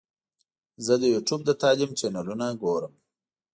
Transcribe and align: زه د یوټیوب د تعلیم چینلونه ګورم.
زه 0.85 0.93
د 1.01 1.03
یوټیوب 1.13 1.41
د 1.45 1.51
تعلیم 1.61 1.91
چینلونه 1.99 2.45
ګورم. 2.61 2.93